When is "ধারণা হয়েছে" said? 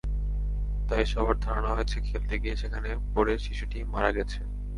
1.39-1.97